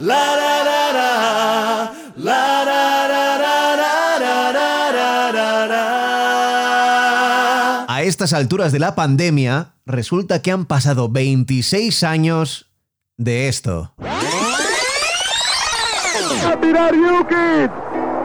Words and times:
la 0.00 0.36
la 0.36 0.64
la 0.64 0.92
la, 0.92 1.92
la 2.16 2.64
la 2.64 3.08
la 3.08 3.38
la 3.38 3.76
la 3.76 4.52
la 4.92 5.32
la 5.32 5.66
la. 5.66 5.84
A 7.88 8.02
estas 8.02 8.32
alturas 8.32 8.70
de 8.72 8.78
la 8.78 8.94
pandemia, 8.94 9.74
resulta 9.86 10.40
que 10.42 10.52
han 10.52 10.66
pasado 10.66 11.08
26 11.08 12.04
años 12.04 12.66
de 13.16 13.48
esto. 13.48 13.94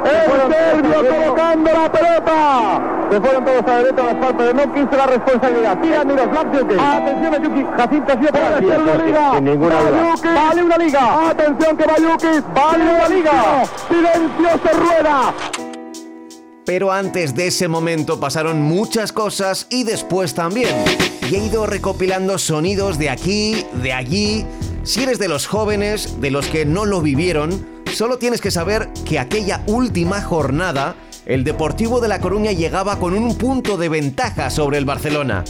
El 0.04 0.54
serbio 0.54 1.10
colocando 1.10 1.72
la 1.72 1.92
pelota. 1.92 2.82
Se 3.12 3.22
fueron 3.22 3.46
todos 3.46 3.64
a 3.64 3.68
la 3.68 3.78
derecha 3.78 4.04
las 4.04 4.18
faltas 4.26 4.48
de 4.48 4.54
no 4.54 4.74
quiso 4.74 4.98
la 4.98 5.06
responsabilidad. 5.06 5.82
Tira 5.82 6.04
Miroslav 6.04 6.48
Jukic. 6.58 6.80
Atención 6.80 7.34
a 7.34 7.38
Jukic. 7.38 7.78
Jacinto 7.78 8.14
Sia 8.20 8.32
puede 8.32 8.70
ser 8.70 8.82
una 8.82 8.96
liga. 9.06 9.32
sin 9.36 9.44
ninguna 9.46 9.82
duda. 9.82 10.16
Vale 10.36 10.64
una 10.64 10.78
liga. 10.78 11.30
Atención 11.30 11.78
que 11.78 11.86
va 11.86 11.96
Jukic. 11.96 12.54
Vale 12.54 12.84
una 12.84 13.10
liga. 13.10 13.66
Silencio 13.88 14.50
se 14.64 14.74
rueda. 14.74 15.34
Pero 16.66 16.92
antes 16.94 17.36
de 17.36 17.48
ese 17.48 17.68
momento 17.68 18.20
pasaron 18.20 18.62
muchas 18.62 19.12
cosas 19.12 19.68
y 19.70 19.84
después 19.84 20.34
también. 20.34 20.74
Y 21.30 21.36
he 21.36 21.46
ido 21.46 21.66
recopilando 21.66 22.38
sonidos 22.38 22.98
de 22.98 23.10
aquí, 23.10 23.66
de 23.74 23.92
allí. 23.92 24.46
Si 24.84 25.04
eres 25.04 25.20
de 25.20 25.28
los 25.28 25.46
jóvenes, 25.46 26.22
de 26.22 26.32
los 26.32 26.48
que 26.48 26.66
no 26.66 26.86
lo 26.86 27.02
vivieron, 27.02 27.73
solo 27.94 28.18
tienes 28.18 28.42
que 28.42 28.52
saber 28.52 28.90
que 29.06 29.20
aquella 29.20 29.64
última 29.68 30.22
jornada, 30.22 30.96
el 31.26 31.44
Deportivo 31.44 32.02
de 32.02 32.08
La 32.08 32.20
Coruña 32.20 32.52
llegaba 32.52 33.00
con 33.00 33.14
un 33.14 33.38
punto 33.38 33.78
de 33.78 33.90
ventaja 33.90 34.50
sobre 34.50 34.78
el 34.78 34.86
Barcelona. 34.86 35.44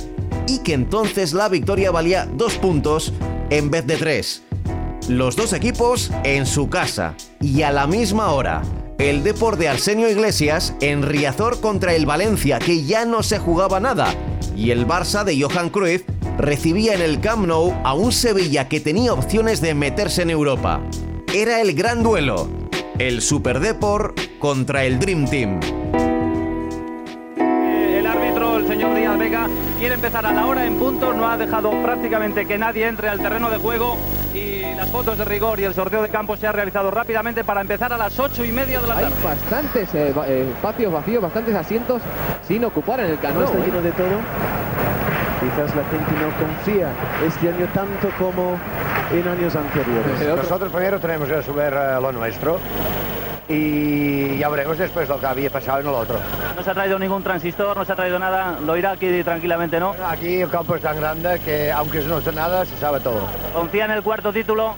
Y 0.48 0.60
que 0.60 0.74
entonces 0.74 1.34
la 1.34 1.50
victoria 1.50 1.92
valía 1.92 2.26
dos 2.26 2.58
puntos 2.58 3.14
en 3.50 3.72
vez 3.72 3.88
de 3.88 3.98
tres. 3.98 4.44
Los 5.08 5.36
dos 5.36 5.54
equipos 5.54 6.12
en 6.24 6.46
su 6.46 6.70
casa 6.70 7.16
y 7.42 7.64
a 7.64 7.72
la 7.72 7.88
misma 7.88 8.32
hora. 8.32 8.62
El 9.00 9.24
Depor 9.24 9.58
de 9.58 9.68
Arsenio 9.68 10.10
Iglesias 10.10 10.76
en 10.80 11.02
Riazor 11.02 11.60
contra 11.60 11.94
el 11.94 12.06
Valencia, 12.06 12.60
que 12.60 12.84
ya 12.84 13.06
no 13.06 13.24
se 13.24 13.40
jugaba 13.40 13.80
nada. 13.80 14.14
Y 14.56 14.72
el 14.72 14.88
Barça 14.88 15.24
de 15.24 15.42
Johan 15.42 15.70
Cruyff 15.70 16.04
recibía 16.38 16.94
en 16.94 17.02
el 17.02 17.20
Camp 17.20 17.48
Nou 17.48 17.74
a 17.84 17.94
un 17.94 18.12
Sevilla 18.12 18.70
que 18.70 18.80
tenía 18.80 19.14
opciones 19.14 19.62
de 19.62 19.74
meterse 19.74 20.22
en 20.22 20.30
Europa. 20.30 20.82
Era 21.34 21.62
el 21.62 21.74
gran 21.74 22.04
duelo. 22.04 22.48
El 23.00 23.22
Super 23.22 23.60
Depor 23.60 24.14
contra 24.40 24.84
el 24.84 25.00
Dream 25.00 25.26
Team. 25.26 25.60
El 27.38 28.06
árbitro, 28.06 28.58
el 28.58 28.68
señor 28.68 28.96
Díaz 28.96 29.18
Vega, 29.18 29.48
quiere 29.80 29.96
empezar 29.96 30.26
a 30.26 30.32
la 30.32 30.46
hora 30.46 30.66
en 30.66 30.76
punto, 30.76 31.14
no 31.14 31.28
ha 31.30 31.38
dejado 31.38 31.72
prácticamente 31.82 32.46
que 32.46 32.58
nadie 32.58 32.88
entre 32.88 33.10
al 33.10 33.20
terreno 33.20 33.50
de 33.50 33.58
juego 33.58 33.98
y 34.34 34.62
las 34.76 34.90
fotos 34.92 35.18
de 35.18 35.26
rigor 35.26 35.60
y 35.60 35.64
el 35.64 35.74
sorteo 35.74 36.02
de 36.02 36.10
campo 36.10 36.38
se 36.38 36.46
ha 36.48 36.52
realizado 36.52 36.92
rápidamente 36.92 37.44
para 37.44 37.62
empezar 37.62 37.92
a 37.94 37.98
las 37.98 38.18
ocho 38.20 38.44
y 38.44 38.52
media 38.52 38.80
de 38.82 38.88
la 38.88 38.98
Hay 38.98 39.04
tarde. 39.06 39.16
bastantes 39.24 39.94
eh, 39.96 40.14
eh, 40.28 40.50
espacios 40.56 40.94
vacíos, 40.94 41.22
bastantes 41.24 41.56
asientos 41.56 42.02
sin 42.48 42.64
ocupar 42.66 43.00
en 43.00 43.08
el 43.08 43.16
No 43.16 43.22
canal. 43.22 43.44
está 43.44 43.58
lleno 43.66 43.82
de 43.82 43.92
todo. 43.92 44.20
Quizás 45.40 45.76
la 45.76 45.84
gente 45.86 46.12
no 46.22 46.48
confía 46.48 46.90
este 47.26 47.50
año 47.50 47.68
tanto 47.74 48.10
como 48.18 48.58
en 49.12 49.28
años 49.28 49.56
anteriores. 49.56 50.36
Nosotros 50.36 50.72
primero 50.72 51.00
tenemos 51.00 51.28
que 51.28 51.42
subir 51.44 51.74
eh, 51.74 51.98
lo 52.02 52.12
nuestro 52.12 52.60
y 53.50 54.38
ya 54.38 54.50
veremos 54.50 54.78
después 54.78 55.08
lo 55.10 55.20
que 55.20 55.26
había 55.26 55.50
pasado 55.50 55.80
en 55.82 55.88
el 55.88 55.94
otro. 55.94 56.18
No 56.56 56.64
se 56.64 56.70
ha 56.70 56.74
traído 56.74 56.98
ningún 56.98 57.24
transistor, 57.24 57.76
no 57.76 57.84
se 57.86 57.92
ha 57.92 57.96
traído 57.96 58.18
nada, 58.18 58.58
lo 58.66 58.78
irá 58.78 58.92
aquí 58.92 59.24
tranquilamente, 59.24 59.80
¿no? 59.80 59.94
Aquí 60.08 60.42
el 60.42 60.50
campo 60.50 60.76
es 60.76 60.82
tan 60.82 60.98
grande 61.00 61.40
que 61.40 61.72
aunque 61.72 62.00
no 62.02 62.22
sé 62.22 62.32
nada, 62.32 62.66
se 62.66 62.78
sabe 62.78 63.00
todo. 63.02 63.28
Confía 63.54 63.86
en 63.86 63.92
el 63.92 64.02
cuarto 64.04 64.32
título. 64.32 64.76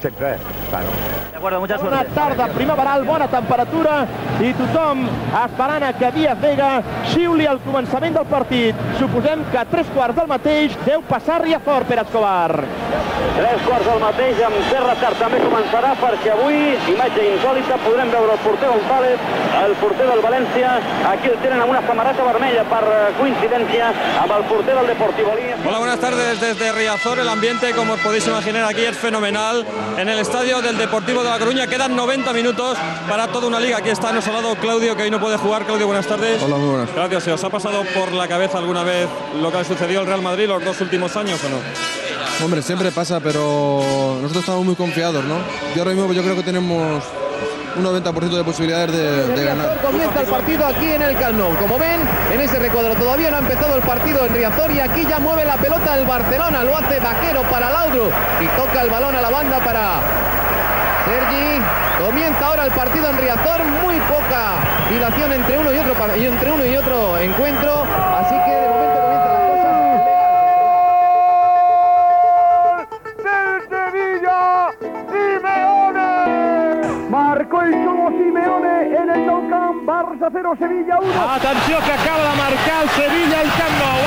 Sempre, 0.00 0.36
claro. 0.70 0.86
De 1.30 1.36
acuerdo, 1.36 1.60
mucha 1.60 1.78
Una 1.78 1.90
suerte. 1.90 2.12
tarda 2.14 2.48
primaveral, 2.48 3.04
bona 3.04 3.28
temperatura 3.28 4.06
i 4.40 4.52
tothom 4.54 5.06
esperant 5.42 5.82
a 5.88 5.92
que 5.96 6.10
Díaz 6.12 6.38
Vega 6.40 6.68
xiuli 7.12 7.46
al 7.48 7.58
començament 7.64 8.14
del 8.14 8.26
partit. 8.28 8.76
Suposem 9.00 9.44
que 9.50 9.58
a 9.58 9.64
tres 9.64 9.88
quarts 9.94 10.16
del 10.16 10.28
mateix 10.28 10.76
deu 10.84 11.02
passar 11.08 11.40
Riazor 11.42 11.84
per 11.88 11.98
Escobar. 12.04 12.60
Tres 13.36 13.62
quarts 13.66 13.86
del 13.86 14.00
mateix 14.00 14.38
amb 14.46 14.56
Terra 14.70 14.94
Tard 15.00 15.18
també 15.20 15.40
començarà 15.42 15.92
perquè 16.00 16.32
avui, 16.32 16.56
imatge 16.92 17.24
insòlita, 17.34 17.76
podrem 17.84 18.12
veure 18.14 18.36
el 18.36 18.40
porter 18.44 18.70
González, 18.70 19.26
el 19.62 19.74
porter 19.82 20.06
del 20.08 20.22
València, 20.24 20.70
aquí 21.10 21.30
el 21.32 21.36
tenen 21.42 21.60
amb 21.60 21.74
una 21.74 21.82
samarreta 21.86 22.24
vermella 22.26 22.64
per 22.70 22.82
eh, 22.88 23.00
coincidència 23.18 23.90
amb 24.22 24.32
el 24.38 24.46
porter 24.50 24.76
del 24.78 24.90
Deportivo 24.92 25.34
Lí. 25.36 25.50
Hola, 25.66 25.78
buenas 25.78 26.00
tardes 26.00 26.40
desde 26.40 26.72
Riazor. 26.72 27.18
El 27.18 27.28
ambiente, 27.28 27.72
como 27.74 27.94
os 27.94 28.00
podéis 28.00 28.26
imaginar, 28.26 28.64
aquí 28.64 28.84
es 28.84 28.96
fenomenal. 28.96 29.64
En 29.98 30.08
el 30.08 30.18
estadio 30.18 30.62
del 30.62 30.78
Deportivo 30.78 31.22
de 31.22 31.30
La 31.30 31.38
Coruña 31.38 31.66
quedan 31.66 31.94
90 31.94 32.32
minutos 32.32 32.78
para 33.08 33.28
toda 33.28 33.46
una 33.46 33.60
liga. 33.60 33.78
Aquí 33.78 33.90
está 33.90 34.12
nos 34.12 34.26
ha 34.28 34.32
dado 34.32 34.54
Claudio, 34.56 34.96
que 34.96 35.04
hoy 35.04 35.10
no 35.10 35.20
puede 35.20 35.36
jugar. 35.36 35.64
Claudio, 35.64 35.86
buenas 35.86 36.06
tardes. 36.06 36.42
Hola, 36.42 36.56
muy 36.56 36.68
buenas. 36.68 36.90
Claudio, 36.90 37.20
¿se 37.20 37.32
os 37.32 37.44
ha 37.44 37.50
pasado 37.50 37.84
por 37.94 38.12
la 38.12 38.28
cabeza 38.28 38.58
alguna 38.58 38.82
vez 38.82 39.08
lo 39.40 39.50
que 39.52 39.58
ha 39.58 39.64
sucedido 39.64 40.00
al 40.00 40.06
Real 40.06 40.22
Madrid 40.22 40.46
los 40.46 40.64
dos 40.64 40.80
últimos 40.80 41.16
años 41.16 41.42
o 41.44 41.48
no? 41.48 42.05
Hombre, 42.44 42.60
siempre 42.60 42.92
pasa, 42.92 43.18
pero 43.20 44.18
nosotros 44.20 44.42
estamos 44.42 44.64
muy 44.64 44.74
confiados, 44.74 45.24
¿no? 45.24 45.36
Yo 45.74 45.82
ahora 45.82 45.94
mismo 45.94 46.12
yo 46.12 46.22
creo 46.22 46.36
que 46.36 46.42
tenemos 46.42 47.02
un 47.76 47.84
90% 47.84 48.36
de 48.36 48.44
posibilidades 48.44 48.92
de, 48.92 49.44
ganar. 49.44 49.80
Comienza 49.80 50.20
el 50.20 50.26
partido 50.26 50.66
aquí 50.66 50.92
en 50.92 51.02
el 51.02 51.16
Camp. 51.16 51.40
Como 51.58 51.78
ven, 51.78 52.00
en 52.32 52.40
ese 52.40 52.58
recuadro 52.58 52.94
todavía 52.94 53.30
no 53.30 53.36
ha 53.36 53.40
empezado 53.40 53.76
el 53.76 53.82
partido 53.82 54.26
en 54.26 54.34
Riazor 54.34 54.70
y 54.70 54.80
aquí 54.80 55.06
ya 55.08 55.18
mueve 55.18 55.44
la 55.44 55.56
pelota 55.56 55.98
el 55.98 56.06
Barcelona. 56.06 56.62
Lo 56.62 56.76
hace 56.76 57.00
Vaquero 57.00 57.42
para 57.42 57.70
Laudrup 57.70 58.12
y 58.40 58.46
toca 58.56 58.82
el 58.82 58.90
balón 58.90 59.14
a 59.14 59.22
la 59.22 59.30
banda 59.30 59.58
para 59.58 60.00
Sergi. 61.06 61.62
Comienza 62.04 62.46
ahora 62.46 62.66
el 62.66 62.72
partido 62.72 63.08
en 63.08 63.16
Riazor. 63.16 63.64
Muy 63.64 63.98
poca 64.00 64.56
dilación 64.90 65.32
entre 65.32 65.58
uno 65.58 65.72
y 65.72 65.78
otro, 65.78 65.94
y 66.16 66.26
entre 66.26 66.52
uno 66.52 66.66
y 66.66 66.76
otro 66.76 67.18
encuentro. 67.18 67.84
Barça 80.26 80.38
0, 80.42 80.56
Sevilla 80.58 80.98
1. 80.98 81.06
Atenció 81.36 81.78
que 81.78 81.92
acaba 81.92 82.18
de 82.18 82.36
marcar 82.36 82.82
el 82.82 82.88
Sevilla 82.90 83.42
el 83.42 83.50
Camp 83.50 83.74
Nou, 83.78 83.98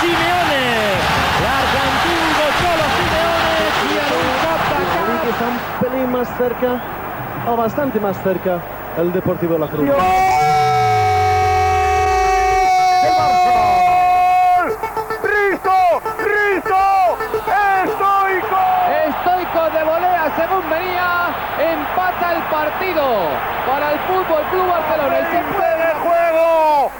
Simeone. 0.00 0.64
L'argentino 1.44 2.44
Cholo 2.60 2.86
Simeone 2.96 3.64
qui 3.80 3.92
en 3.96 4.10
un 4.20 4.28
cop 4.44 4.60
de 4.68 4.76
Para 4.84 5.04
mí 5.08 5.16
que 5.22 5.30
está 5.30 5.46
un 5.48 5.58
pelín 5.80 6.12
más 6.12 6.28
cerca, 6.36 6.70
o 7.48 7.56
bastante 7.56 7.98
más 7.98 8.16
cerca, 8.22 8.60
el 8.98 9.12
Deportivo 9.12 9.56
La 9.56 9.68
Cruz. 9.68 9.88
¡Risto! 15.22 16.80
¡Estoico! 17.84 18.62
Estoico 19.06 19.70
de 19.70 19.84
volea 19.84 20.32
según 20.36 20.68
venía. 20.68 21.34
Empata 21.56 22.34
el 22.34 22.42
partido 22.50 23.54
para 23.66 23.92
el 23.92 23.98
Fútbol 24.00 24.42
Club 24.50 24.68
Barcelona. 24.68 25.18
El 25.18 25.26
¡Tiempo 25.28 25.58
de 25.58 25.94
juego! 26.02 26.90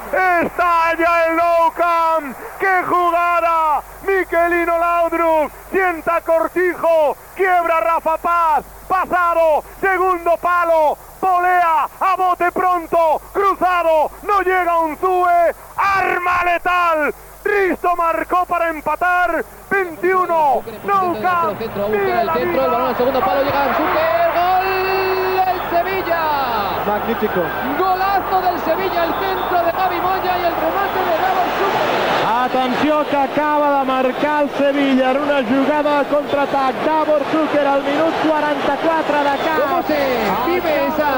¡Estalla 0.95 1.27
el 1.27 1.37
Nou 1.37 1.73
Camp! 1.73 2.37
¡Qué 2.61 2.85
jugada! 2.87 3.83
Miquelino 4.07 4.79
Laudrup 4.79 5.51
sienta 5.73 6.21
Cortijo, 6.21 7.17
quiebra 7.35 7.81
Rafa 7.81 8.17
Paz, 8.19 8.65
pasado, 8.87 9.65
segundo 9.81 10.37
palo, 10.37 10.97
polea 11.19 11.89
a 11.99 12.17
bote 12.17 12.53
pronto, 12.53 13.21
cruzado, 13.33 14.09
no 14.23 14.41
llega 14.43 14.79
Unzúe, 14.79 15.53
arma 15.77 16.45
letal. 16.45 17.13
Risto 17.43 17.97
marcó 17.97 18.47
para 18.47 18.69
empatar, 18.69 19.45
21, 19.71 20.63
Nou 20.85 21.21
Camp, 21.21 21.59
vive 21.59 22.21
el 22.21 22.31
centro, 22.31 22.65
el 22.65 22.71
balón 22.71 22.89
al 22.91 22.97
segundo 22.97 23.19
palo, 23.19 23.43
llega 23.43 23.75
Zucker, 23.75 24.33
gol 24.37 25.45
del 25.45 25.71
Sevilla. 25.71 26.85
Magnífico. 26.87 28.04
Del 28.43 28.59
Sevilla, 28.61 29.05
el 29.05 29.15
centro 29.15 29.59
de 29.65 29.71
Gavi 29.71 30.01
Moya 30.01 30.39
y 30.39 30.45
el 30.45 30.55
remate 30.55 31.01
de 31.07 31.17
Davor 31.23 31.49
Zucker. 31.57 32.05
Atenció 32.45 33.07
que 33.09 33.17
acaba 33.17 33.79
de 33.79 33.85
marcar 33.85 34.43
el 34.43 34.51
Sevilla 34.51 35.11
en 35.13 35.17
una 35.19 35.43
jugada 35.45 35.99
de 36.03 36.05
contraatac 36.07 36.75
Davor 36.85 37.23
Zucker 37.31 37.67
al 37.67 37.83
minut 37.85 38.15
44 38.27 39.19
de 39.19 39.25
cap. 39.25 39.61
¿Cómo 39.69 39.83
se 39.83 39.99
vive 40.47 40.87
esa 40.87 41.13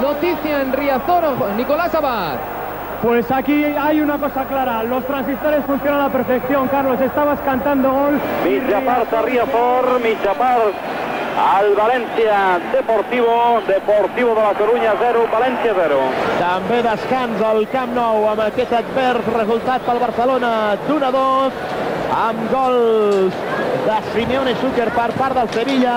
noticia 0.00 0.62
en 0.62 0.72
Riazor, 0.72 1.24
Nicolás 1.56 1.94
Abad? 1.94 2.36
Pues 3.02 3.30
aquí 3.30 3.64
hay 3.64 4.00
una 4.00 4.16
cosa 4.16 4.44
clara, 4.44 4.82
los 4.84 5.04
transistores 5.06 5.64
funcionan 5.66 6.00
a 6.00 6.04
la 6.04 6.10
perfección, 6.10 6.68
Carlos, 6.68 7.00
estabas 7.00 7.38
cantando 7.40 7.90
gol. 7.90 8.20
A 8.44 9.22
Riazor, 9.22 10.00
mitja 10.00 10.32
part 10.34 10.91
al 11.38 11.74
València 11.76 12.58
Deportivo, 12.72 13.60
Deportivo 13.66 14.34
de 14.34 14.42
la 14.42 14.52
Corunya 14.58 14.92
0, 15.00 15.26
València 15.32 15.72
0. 15.76 16.00
També 16.40 16.82
descans 16.84 17.42
al 17.42 17.66
Camp 17.72 17.94
Nou 17.96 18.26
amb 18.30 18.40
aquest 18.46 18.72
advers 18.72 19.26
resultat 19.36 19.82
pel 19.86 20.00
Barcelona 20.02 20.52
d'1 20.88 21.02
a 21.08 21.10
2 21.10 21.52
amb 22.12 22.42
gols 22.52 23.32
de 23.86 23.96
Simeone 24.12 24.52
Zucker 24.60 24.90
per 24.94 25.10
part 25.16 25.34
del 25.38 25.48
Sevilla. 25.50 25.94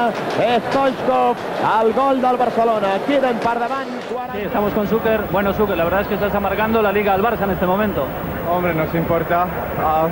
Stoichkov, 0.69 1.35
el 1.81 1.91
gol 1.93 2.21
del 2.21 2.37
Barcelona. 2.37 2.93
Queden 3.07 3.37
per 3.43 3.57
davant 3.59 3.91
40... 4.11 4.33
Sí, 4.39 4.45
estamos 4.45 4.73
con 4.73 4.87
Zucker. 4.87 5.21
Bueno, 5.31 5.53
Zucker, 5.53 5.77
la 5.77 5.83
verdad 5.83 6.01
es 6.01 6.07
que 6.07 6.13
estás 6.15 6.33
amargando 6.33 6.81
la 6.81 6.91
liga 6.91 7.13
al 7.13 7.21
Barça 7.21 7.43
en 7.43 7.51
este 7.51 7.65
momento. 7.65 8.05
Hombre, 8.49 8.73
nos 8.73 8.93
importa. 8.95 9.45
ah, 9.83 10.07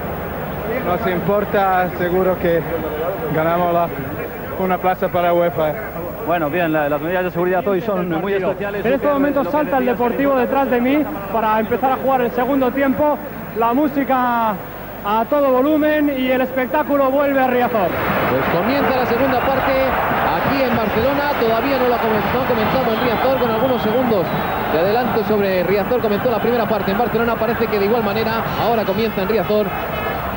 nos 0.86 1.08
importa, 1.08 1.90
seguro 1.98 2.38
que 2.40 2.62
ganamos 3.34 3.74
la- 3.74 3.88
una 4.60 4.78
plaza 4.78 5.08
para 5.10 5.34
UEFA. 5.34 5.72
Bueno, 6.26 6.50
bien, 6.50 6.72
la- 6.72 6.88
las 6.90 7.02
medidas 7.02 7.26
de 7.26 7.32
seguridad 7.32 7.68
hoy 7.68 7.82
son 7.82 8.10
muy 8.22 8.34
especiales. 8.34 8.86
En 8.86 8.94
este 8.94 9.08
momento 9.08 9.44
salta 9.46 9.78
el 9.78 9.86
Deportivo 9.86 10.36
detrás 10.36 10.70
de 10.70 10.80
mí 10.82 11.04
para 11.32 11.60
empezar 11.60 11.92
a 11.92 11.96
jugar 11.98 12.22
el 12.22 12.32
segundo 12.32 12.72
tiempo. 12.72 13.18
La 13.58 13.74
música 13.74 14.54
a 15.06 15.26
todo 15.30 15.52
volumen 15.52 16.14
y 16.18 16.32
el 16.32 16.42
espectáculo 16.42 17.12
vuelve 17.12 17.42
a 17.42 17.48
Riazor. 17.48 17.90
Pues 18.32 18.62
comienza 18.62 18.96
la 18.96 19.06
segunda 19.06 19.40
parte 19.42 19.74
aquí 19.84 20.62
en 20.64 20.76
Barcelona. 20.78 21.32
Todavía 21.40 21.78
no 21.78 21.88
lo 21.90 21.96
ha 21.96 22.00
comenzado, 22.00 22.42
ha 22.44 22.48
comenzado 22.48 22.94
en 22.94 23.02
Riazor 23.04 23.38
con 23.40 23.52
algunos 23.52 23.82
segundos 23.82 24.26
de 24.72 24.80
adelanto 24.80 25.24
sobre 25.26 25.64
Riazor. 25.64 26.00
Comenzó 26.02 26.32
la 26.32 26.40
primera 26.40 26.66
parte 26.66 26.92
en 26.92 26.98
Barcelona. 26.98 27.36
Parece 27.36 27.68
que 27.68 27.80
de 27.80 27.86
igual 27.86 28.04
manera 28.04 28.32
ahora 28.64 28.84
comienza 28.84 29.22
en 29.24 29.28
Riazor. 29.30 29.68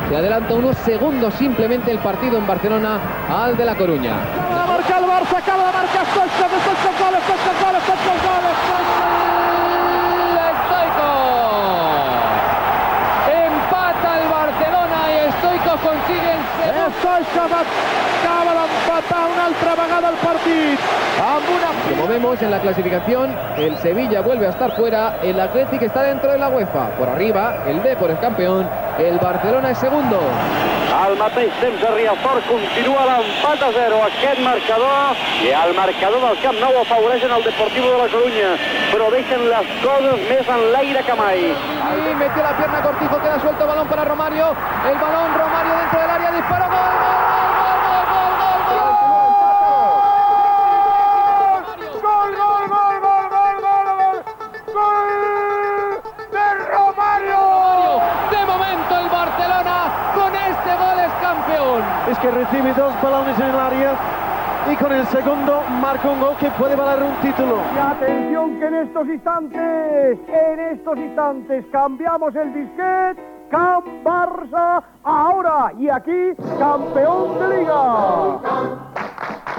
Se 0.08 0.17
adelanta 0.17 0.55
unos 0.55 0.76
segundos 0.79 1.35
simplemente 1.35 1.91
el 1.91 1.99
partido 1.99 2.38
en 2.38 2.47
Barcelona 2.47 3.00
al 3.29 3.56
de 3.56 3.64
La 3.64 3.75
Coruña. 3.75 4.14
Acaba 4.14 4.62
de 4.62 4.69
marcar 4.69 5.03
el 5.03 5.05
Barça, 5.05 5.38
acaba 5.38 5.67
de 5.67 5.73
marcar 5.73 6.06
Stoichkov, 6.06 6.50
Stoichkov, 6.62 6.94
gol, 7.03 7.14
Stoichkov, 7.26 7.56
gol, 7.61 7.75
Stoichkov, 7.82 8.19
gol, 8.23 8.44
Empata 13.35 14.11
el 14.23 14.29
Barcelona 14.29 14.99
y 15.11 15.32
Stoico 15.32 15.73
consigue 15.82 16.32
el 16.70 16.76
Acaba 17.17 18.53
d'empatar 18.53 19.25
una 19.33 19.45
altra 19.47 19.75
vegada 19.75 20.09
el 20.11 20.17
partit 20.21 20.81
amb 21.17 21.49
una... 21.49 21.71
Como 21.89 22.07
vemos 22.09 22.43
en 22.43 22.51
la 22.51 22.59
clasificación, 22.61 23.35
el 23.57 23.79
Sevilla 23.79 24.21
vuelve 24.21 24.47
a 24.47 24.51
estar 24.51 24.77
fuera, 24.77 25.17
el 25.23 25.41
Athletic 25.41 25.81
está 25.81 26.03
dentro 26.03 26.31
de 26.31 26.39
la 26.39 26.49
UEFA. 26.51 26.91
Por 26.99 27.09
arriba, 27.09 27.63
el 27.67 27.83
Depor 27.83 28.11
es 28.11 28.19
campeón, 28.19 28.69
el 28.99 29.19
Barcelona 29.19 29.71
es 29.71 29.79
segundo. 29.79 30.21
Al 30.97 31.17
mateix 31.17 31.53
temps 31.61 31.83
a 31.85 31.91
Riazor 31.95 32.43
continua 32.49 33.05
l'empat 33.09 33.62
a 33.65 33.71
0 33.73 33.97
aquest 34.07 34.41
marcador 34.45 35.17
i 35.45 35.53
el 35.53 35.75
marcador 35.77 36.21
del 36.21 36.39
Camp 36.45 36.61
Nou 36.61 36.81
afavoreixen 36.83 37.33
el 37.33 37.45
Deportivo 37.45 37.91
de 37.93 37.99
la 37.99 38.09
Coruña 38.12 38.51
però 38.93 39.11
deixen 39.12 39.43
les 39.51 39.67
coses 39.83 40.23
més 40.31 40.49
en 40.49 40.61
l'aire 40.73 41.03
que 41.05 41.15
mai. 41.19 41.41
Ahí 41.91 42.15
metió 42.15 42.43
la 42.43 42.57
pierna 42.57 42.81
Cortijo, 42.83 43.19
queda 43.21 43.41
suelto 43.41 43.65
el 43.65 43.69
balón 43.69 43.89
para 43.89 44.05
Romario. 44.05 44.55
El 44.89 44.99
balón 44.99 45.35
Romario 45.37 45.73
dentro 45.81 46.01
del 46.01 46.11
área, 46.11 46.31
disparo, 46.33 46.67
gol, 46.71 46.77
gol, 46.77 48.07
¡Gol, 52.07 52.31
gol, 52.37 52.65
gol, 52.73 52.95
gol, 53.05 53.27
gol, 53.35 53.57
gol, 53.67 53.87
gol! 53.97 54.17
¡Gol 54.77 55.09
de 56.33 56.47
Romario! 56.73 57.43
De 58.31 58.41
momento 58.47 58.93
el 58.97 59.09
Barcelona 59.11 59.77
con 60.15 60.35
este 60.35 60.71
gol 60.77 60.99
es 61.01 61.12
campeón. 61.21 61.81
Es 62.07 62.15
recibe 62.31 62.73
dos 62.75 62.93
balones 63.02 63.38
en 63.38 63.46
el 63.46 63.58
área 63.58 63.94
y 64.70 64.76
con 64.76 64.93
el 64.93 65.06
segundo 65.06 65.62
marca 65.81 66.08
un 66.08 66.20
gol 66.20 66.37
que 66.37 66.50
puede 66.52 66.75
valer 66.75 67.02
un 67.02 67.14
título. 67.17 67.58
Y 67.75 67.78
atención 67.78 68.58
que 68.58 68.67
en 68.67 68.75
estos 68.75 69.06
instantes, 69.08 70.19
en 70.28 70.61
estos 70.61 70.99
instantes 70.99 71.64
cambiamos 71.70 72.34
el 72.34 72.52
disquete. 72.52 73.37
Camp 73.49 73.87
Barça 74.02 74.82
ahora 75.05 75.73
y 75.78 75.88
aquí 75.88 76.34
campeón 76.58 77.38
de 77.38 77.58
liga. 77.58 78.86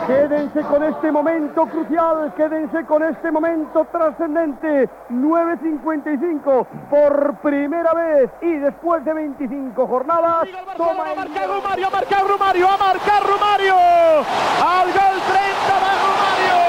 Quédense 0.08 0.62
con 0.62 0.82
este 0.84 1.12
momento 1.12 1.66
crucial, 1.66 2.34
quédense 2.38 2.86
con 2.86 3.04
este 3.04 3.30
momento 3.30 3.86
trascendente. 3.92 4.90
9.55 5.10 6.66
por 6.90 7.36
primera 7.40 7.94
vez 7.94 8.30
y 8.42 8.54
después 8.54 9.04
de 9.04 9.14
25 9.14 9.86
jornadas. 9.86 10.48
Toma 10.78 11.12
el... 11.12 11.18
Marca 11.18 11.46
Romario, 11.46 11.92
marca 11.92 12.20
Romario, 12.26 12.70
a 12.70 12.78
marcar 12.78 13.22
Romario! 13.22 13.76
El 13.76 14.94
gol 14.96 15.18
30 15.28 15.76
va 15.76 15.94
Romario! 16.00 16.60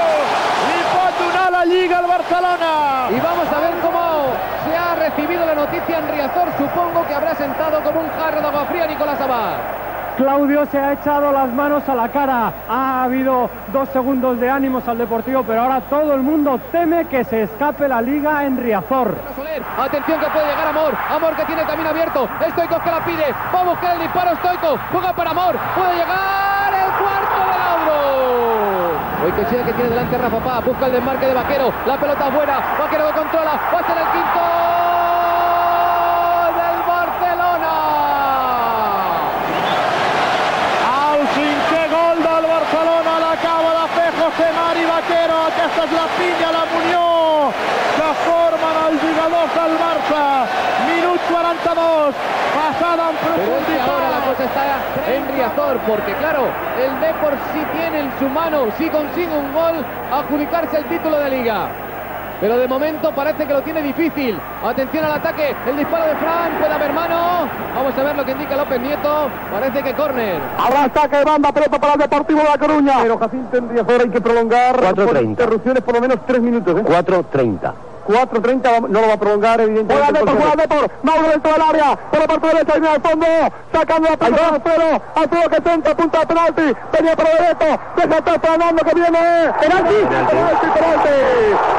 Li 0.67 0.81
pot 0.91 1.13
donar 1.23 1.51
la 1.53 1.65
Lliga 1.65 1.97
al 1.99 2.07
Barcelona! 2.07 3.07
Y 3.09 3.19
vamos 3.21 3.47
a 3.47 3.59
ver 3.61 3.73
cómo 3.81 4.01
se 4.65 4.75
ha 4.75 4.95
recibido 4.95 5.45
la 5.45 5.55
noticia 5.55 5.99
en 5.99 6.07
Riazor. 6.09 6.49
Supongo 6.57 7.07
que 7.07 7.13
habrá 7.13 7.35
sentado 7.35 7.81
como 7.83 8.01
un 8.01 8.09
jarro 8.09 8.41
de 8.41 8.47
agua 8.47 8.65
fría 8.65 8.85
Nicolás 8.85 9.21
Abad. 9.21 9.88
Claudio 10.19 10.65
se 10.65 10.77
ha 10.77 10.91
echado 10.91 11.31
las 11.31 11.47
manos 11.53 11.87
a 11.87 11.95
la 11.95 12.09
cara. 12.09 12.51
Ha 12.67 13.03
habido 13.05 13.49
dos 13.71 13.87
segundos 13.89 14.37
de 14.37 14.49
ánimos 14.49 14.85
al 14.85 14.97
Deportivo, 14.97 15.43
pero 15.47 15.61
ahora 15.61 15.79
todo 15.89 16.13
el 16.13 16.19
mundo 16.19 16.59
teme 16.73 17.05
que 17.05 17.23
se 17.23 17.43
escape 17.43 17.87
la 17.87 18.01
liga 18.01 18.43
en 18.43 18.57
Riazor. 18.57 19.15
Atención 19.79 20.19
que 20.19 20.25
puede 20.27 20.45
llegar 20.45 20.67
Amor, 20.67 20.93
Amor 21.09 21.35
que 21.37 21.45
tiene 21.45 21.61
el 21.61 21.67
camino 21.67 21.89
abierto, 21.89 22.27
Stoico 22.51 22.79
que 22.83 22.91
la 22.91 22.99
pide, 23.05 23.33
va 23.53 23.61
a 23.61 23.63
buscar 23.63 23.93
el 23.95 24.01
disparo 24.01 24.35
Stoico, 24.35 24.77
juega 24.91 25.13
para 25.13 25.31
Amor, 25.31 25.55
puede 25.73 25.93
llegar 25.93 26.73
el 26.73 26.91
cuarto 26.99 27.39
de 27.39 27.57
Lauro. 27.63 28.99
Hoy 29.23 29.31
que 29.31 29.43
que 29.45 29.73
tiene 29.73 29.89
delante 29.89 30.17
Rafa 30.17 30.39
Paz, 30.39 30.65
busca 30.65 30.85
el 30.87 30.91
desmarque 30.91 31.27
de 31.27 31.33
Vaquero, 31.33 31.73
la 31.85 31.97
pelota 31.97 32.29
buena, 32.29 32.59
Vaquero 32.77 33.05
lo 33.05 33.13
controla, 33.13 33.51
va 33.73 33.79
a 33.79 33.83
ser 33.87 33.97
el 33.97 34.07
quinto 34.11 34.39
del 36.59 36.79
Barcelona. 36.87 37.73
El 41.19 41.27
cinquè 41.35 41.83
gol 41.91 42.17
del 42.23 42.45
Barcelona 42.47 43.13
l'acaba 43.19 43.71
de 43.75 43.85
fer 43.95 44.11
José 44.19 44.47
Mari 44.55 44.78
Vaquero. 44.89 45.37
Aquesta 45.49 45.83
és 45.85 45.91
la 45.93 46.07
pinya, 46.17 46.49
la 46.57 46.63
munió 46.73 47.05
que 47.99 48.09
formen 48.25 48.75
els 48.87 49.01
jugadors 49.03 49.53
del 49.59 49.73
Barça. 49.83 50.23
Minut 50.87 51.21
42, 51.29 52.15
passada 52.55 53.09
en 53.09 53.15
Pero 53.19 53.35
que 53.35 53.41
profunditat. 53.41 53.89
ahora 53.89 54.09
la 54.09 54.21
cosa 54.27 54.43
está 54.45 54.63
en 55.15 55.27
Riazor, 55.33 55.77
porque 55.87 56.13
claro, 56.15 56.47
el 56.79 56.91
Depor 57.01 57.33
sí 57.51 57.61
tiene 57.75 57.99
en 58.05 58.11
su 58.19 58.29
mano, 58.29 58.67
si 58.77 58.89
consigue 58.89 59.35
un 59.37 59.53
gol, 59.53 59.85
adjudicarse 60.11 60.77
el 60.77 60.85
título 60.85 61.19
de 61.19 61.29
liga. 61.29 61.67
Pero 62.39 62.57
de 62.57 62.67
momento 62.67 63.11
parece 63.13 63.45
que 63.45 63.53
lo 63.53 63.61
tiene 63.61 63.81
difícil. 63.81 64.39
Atención 64.63 65.03
al 65.03 65.13
ataque, 65.13 65.53
el 65.67 65.77
disparo 65.77 66.05
de 66.05 66.15
Fran, 66.15 66.57
puede 66.59 66.73
haber 66.73 66.93
mano. 66.93 67.49
Vamos 67.75 67.97
a 67.97 68.03
ver 68.03 68.15
lo 68.15 68.25
que 68.25 68.31
indica 68.31 68.55
López 68.55 68.79
Nieto. 68.79 69.29
Parece 69.51 69.83
que 69.83 69.93
córner. 69.93 70.39
Habrá 70.57 70.89
saque 70.93 71.17
de 71.17 71.25
banda, 71.25 71.51
pelota 71.51 71.79
para 71.79 71.93
el 71.93 71.99
Deportivo 71.99 72.39
de 72.39 72.45
La 72.45 72.57
Coruña. 72.57 72.93
Pero 73.01 73.17
Jacinto 73.17 73.57
en 73.57 73.69
Riazor 73.69 74.01
hay 74.01 74.09
que 74.09 74.21
prolongar 74.21 74.95
por 74.95 75.21
interrupciones 75.21 75.83
por 75.83 75.95
lo 75.95 76.01
menos 76.01 76.19
tres 76.25 76.41
minutos. 76.41 76.79
¿eh? 76.79 76.83
4.30. 76.83 77.73
4.30 78.09 78.89
no 78.89 79.01
lo 79.01 79.07
va 79.07 79.13
a 79.13 79.17
prolongar 79.17 79.61
evidentemente. 79.61 79.93
Juega 79.93 80.19
Depor, 80.19 80.41
juega 80.41 80.55
Depor, 80.55 80.91
Mauro 81.03 81.29
dentro 81.29 81.53
del 81.53 81.61
área, 81.61 81.95
por 81.95 82.19
la 82.19 82.27
parte 82.27 82.47
derecha 82.47 82.73
y 82.81 82.87
al 82.87 83.01
fondo, 83.01 83.27
sacando 83.71 84.09
la 84.09 84.17
pelota 84.17 84.45
a 84.45 84.55
Alfredo, 84.55 85.01
Alfredo 85.13 85.49
que 85.49 85.61
tenta, 85.61 85.95
punta 85.95 86.19
de 86.19 86.25
penalti, 86.25 86.77
venía 86.91 87.15
por 87.15 87.25
derecho, 87.25 87.79
deja 87.97 88.17
atrás 88.17 88.37
Fernando 88.41 88.83
que 88.83 88.95
viene, 88.95 89.19
penalti, 89.61 89.93
penalti, 89.93 90.35
penalti, 90.35 90.67
penalti, 90.73 91.78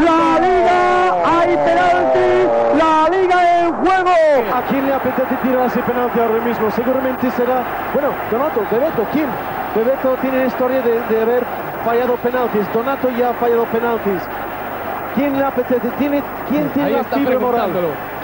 la 0.00 0.38
liga, 0.40 0.78
hay 1.24 1.56
penalti, 1.56 2.28
la 2.78 3.08
liga 3.08 3.38
en 3.60 3.74
juego. 3.74 4.10
¿A 4.54 4.62
quién 4.68 4.86
le 4.86 4.94
apetece 4.94 5.34
tirar 5.42 5.66
ese 5.66 5.80
penalti 5.82 6.18
ahora 6.20 6.40
mismo? 6.44 6.70
Seguramente 6.70 7.30
será, 7.32 7.62
bueno, 7.92 8.08
Donato, 8.30 8.62
Bebeto, 8.70 9.06
¿quién? 9.12 9.26
Bebeto 9.74 10.16
tiene 10.20 10.46
historia 10.46 10.80
de, 10.82 11.00
de 11.08 11.22
haber 11.22 11.44
fallado 11.84 12.16
penaltis, 12.16 12.72
Donato 12.72 13.10
ya 13.10 13.30
ha 13.30 13.34
fallado 13.34 13.64
penaltis. 13.66 14.22
¿Quién 15.14 15.38
le 15.38 15.44
apetece? 15.44 15.88
¿Tiene, 15.98 16.22
¿Quién 16.48 16.68
tiene 16.70 16.88
Ahí 16.88 16.94
la 16.94 17.00
está 17.00 17.16
fibra 17.16 17.38
moral? 17.38 17.72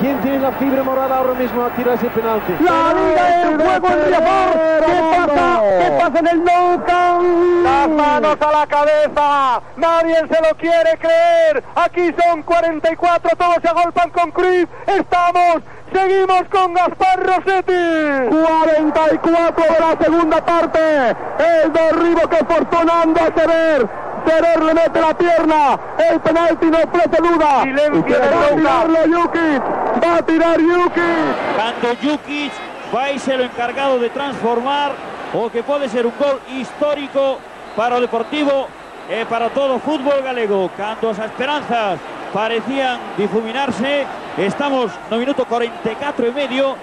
¿Quién 0.02 0.20
tiene 0.20 0.40
la 0.40 0.50
fibra 0.50 0.82
moral 0.82 1.12
ahora 1.12 1.34
mismo 1.34 1.64
a 1.64 1.70
tirar 1.76 1.94
ese 1.94 2.08
penalti? 2.08 2.52
La 2.58 2.92
liga 2.92 3.42
en 3.42 3.60
juego 3.60 3.88
en 3.88 4.04
Riazor. 4.04 4.82
¿Qué 4.84 5.28
pasa? 5.28 5.62
¿Qué 5.78 5.90
pasa 5.96 6.18
en 6.18 6.26
el 6.26 6.44
Nou 6.44 6.84
Camp? 6.84 7.24
Las 7.62 7.88
manos 7.88 8.36
a 8.40 8.50
la 8.50 8.66
cabeza. 8.66 9.62
Nadie 9.76 10.16
se 10.16 10.42
lo 10.42 10.56
quiere 10.56 10.98
creer. 10.98 11.62
Aquí 11.76 12.12
son 12.20 12.42
44. 12.42 13.30
Todos 13.38 13.56
se 13.62 13.68
agolpan 13.68 14.10
con 14.10 14.32
Cruz. 14.32 14.66
Estamos. 14.88 15.62
Seguimos 15.92 16.42
con 16.50 16.74
Gaspar 16.74 17.20
Rossetti. 17.24 18.28
44 18.28 19.64
de 19.72 19.80
la 19.80 20.04
segunda 20.04 20.44
parte. 20.44 21.16
El 21.38 21.72
derribo 21.72 22.28
que 22.28 22.44
Fortunando 22.44 23.20
hace 23.20 23.46
ver. 23.46 24.01
Serer 24.26 24.62
le 24.62 24.74
mete 24.74 25.00
la 25.00 25.14
pierna. 25.14 25.78
El 25.98 26.20
penalti 26.20 26.66
no 26.66 26.78
ofrece 26.78 27.22
duda. 27.22 27.62
Silencio 27.62 28.18
va 28.18 28.40
a 28.40 28.48
de 28.48 28.56
tirarlo 28.56 28.98
Jukic. 29.12 29.62
Va 30.02 30.16
a 30.16 30.22
tirar 30.22 30.60
Jukic. 30.60 31.56
Cando 31.56 31.96
Jukic 32.02 32.52
vai 32.92 33.18
ser 33.18 33.40
o 33.40 33.44
encargado 33.44 33.98
de 33.98 34.10
transformar 34.10 34.92
o 35.34 35.50
que 35.50 35.62
pode 35.62 35.88
ser 35.88 36.06
un 36.06 36.12
gol 36.18 36.38
histórico 36.48 37.38
para 37.76 37.96
o 37.96 38.00
Deportivo 38.00 38.68
e 39.08 39.24
para 39.24 39.50
todo 39.50 39.78
fútbol 39.80 40.22
galego. 40.22 40.70
Cando 40.76 41.10
as 41.10 41.18
esperanzas 41.18 41.98
parecían 42.32 42.98
difuminarse, 43.16 44.06
estamos 44.38 44.90
no 45.10 45.18
minuto 45.18 45.44
44 45.44 46.26
e 46.26 46.30
medio 46.32 46.76